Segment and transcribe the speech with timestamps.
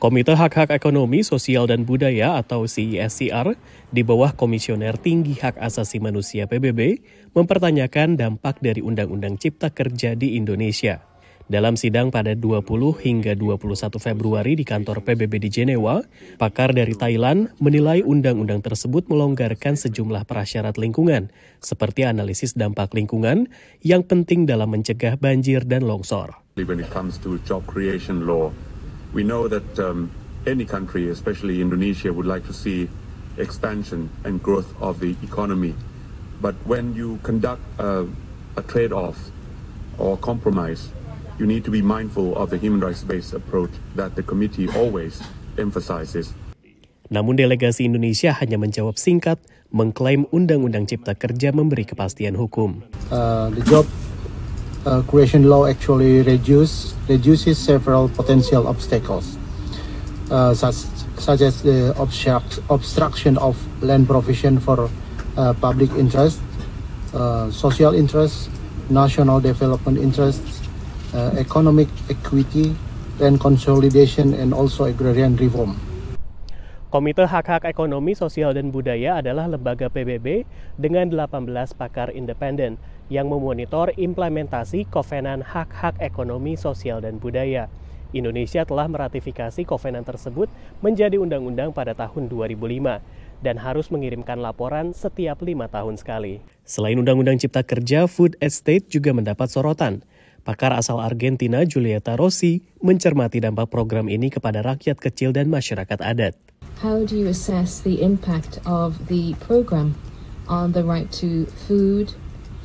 [0.00, 3.52] Komite Hak-Hak Ekonomi, Sosial dan Budaya atau CISCR
[3.92, 7.04] di bawah Komisioner Tinggi Hak Asasi Manusia PBB
[7.36, 11.04] mempertanyakan dampak dari Undang-Undang Cipta Kerja di Indonesia.
[11.52, 12.64] Dalam sidang pada 20
[12.96, 16.00] hingga 21 Februari di kantor PBB di Jenewa,
[16.40, 21.28] pakar dari Thailand menilai undang-undang tersebut melonggarkan sejumlah prasyarat lingkungan,
[21.60, 23.52] seperti analisis dampak lingkungan
[23.84, 26.40] yang penting dalam mencegah banjir dan longsor.
[29.12, 30.10] We know that um,
[30.46, 32.88] any country, especially Indonesia, would like to see
[33.36, 35.74] expansion and growth of the economy.
[36.40, 38.06] But when you conduct a,
[38.56, 39.18] a trade off
[39.98, 40.88] or compromise,
[41.38, 45.20] you need to be mindful of the human rights based approach that the committee always
[45.58, 46.32] emphasizes.
[47.10, 49.42] Namun delegasi Indonesia hanya menjawab singkat,
[49.74, 52.86] mengklaim Undang-Undang Cipta Kerja memberi kepastian hukum.
[53.10, 53.82] Uh, the job
[54.86, 59.36] uh, creation law actually reduce, reduces several potential obstacles,
[60.30, 60.74] uh, such,
[61.18, 64.90] such as the obstruct, obstruction of land provision for
[65.36, 66.40] uh, public interest,
[67.14, 68.50] uh, social interest,
[68.88, 70.60] national development interests,
[71.14, 72.74] uh, economic equity,
[73.18, 75.78] land consolidation, and also agrarian reform.
[76.90, 80.42] Komite Hak-Hak Ekonomi, Sosial, dan Budaya adalah lembaga PBB
[80.74, 81.46] dengan 18
[81.78, 87.70] pakar independen yang memonitor implementasi Kovenan Hak-Hak Ekonomi, Sosial, dan Budaya.
[88.10, 90.50] Indonesia telah meratifikasi Kovenan tersebut
[90.82, 92.58] menjadi undang-undang pada tahun 2005
[93.38, 96.42] dan harus mengirimkan laporan setiap lima tahun sekali.
[96.66, 100.02] Selain Undang-Undang Cipta Kerja, Food Estate juga mendapat sorotan.
[100.42, 106.49] Pakar asal Argentina Julieta Rossi mencermati dampak program ini kepada rakyat kecil dan masyarakat adat.
[106.80, 110.00] How do you assess the impact of the program
[110.48, 112.16] on the right to food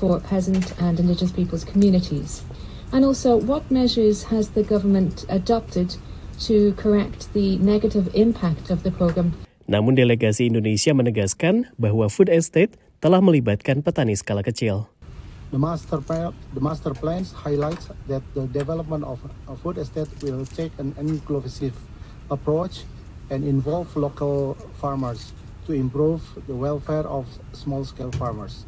[0.00, 2.40] for peasant and indigenous peoples communities?
[2.88, 6.00] And also, what measures has the government adopted
[6.48, 9.36] to correct the negative impact of the program?
[9.68, 14.88] Namun delegasi Indonesia menegaskan bahwa food estate telah melibatkan petani skala kecil.
[15.52, 20.48] The master, plan, the master plans highlights that the development of a food estate will
[20.48, 21.76] take an inclusive
[22.32, 22.88] approach
[23.28, 25.32] and involve local farmers
[25.68, 28.64] to improve the welfare of small-scale farmers.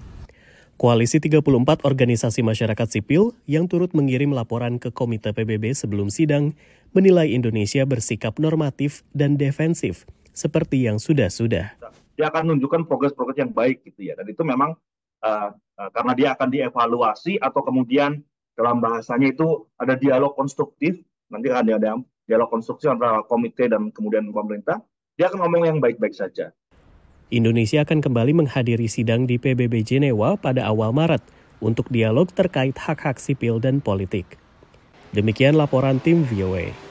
[0.81, 6.57] Koalisi 34 organisasi masyarakat sipil yang turut mengirim laporan ke Komite PBB sebelum sidang
[6.97, 11.77] menilai Indonesia bersikap normatif dan defensif seperti yang sudah-sudah.
[12.17, 14.17] Dia akan menunjukkan progres-progres yang baik gitu ya.
[14.17, 14.73] Dan itu memang
[15.21, 18.25] uh, uh, karena dia akan dievaluasi atau kemudian
[18.57, 20.97] dalam bahasanya itu ada dialog konstruktif,
[21.29, 21.77] nanti akan ada
[22.31, 24.79] dialog konstruksi antara komite dan kemudian pemerintah,
[25.19, 26.55] dia akan ngomong yang baik-baik saja.
[27.35, 31.23] Indonesia akan kembali menghadiri sidang di PBB Jenewa pada awal Maret
[31.59, 34.39] untuk dialog terkait hak-hak sipil dan politik.
[35.11, 36.90] Demikian laporan tim VOA.